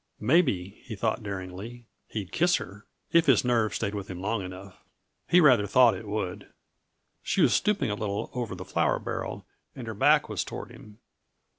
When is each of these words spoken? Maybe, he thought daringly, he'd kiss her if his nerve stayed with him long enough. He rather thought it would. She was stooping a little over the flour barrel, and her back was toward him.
Maybe, 0.19 0.81
he 0.85 0.95
thought 0.95 1.21
daringly, 1.21 1.85
he'd 2.07 2.31
kiss 2.31 2.55
her 2.55 2.87
if 3.11 3.27
his 3.27 3.45
nerve 3.45 3.75
stayed 3.75 3.93
with 3.93 4.07
him 4.09 4.19
long 4.19 4.41
enough. 4.41 4.79
He 5.29 5.39
rather 5.39 5.67
thought 5.67 5.93
it 5.93 6.07
would. 6.07 6.47
She 7.21 7.39
was 7.39 7.53
stooping 7.53 7.91
a 7.91 7.95
little 7.95 8.31
over 8.33 8.55
the 8.55 8.65
flour 8.65 8.97
barrel, 8.97 9.45
and 9.75 9.85
her 9.85 9.93
back 9.93 10.27
was 10.27 10.43
toward 10.43 10.71
him. 10.71 10.97